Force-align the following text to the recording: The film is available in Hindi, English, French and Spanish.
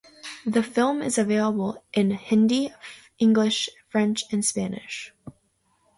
The 0.47 0.63
film 0.63 1.03
is 1.03 1.19
available 1.19 1.83
in 1.93 2.09
Hindi, 2.09 2.73
English, 3.19 3.69
French 3.87 4.23
and 4.31 4.43
Spanish. 4.43 5.13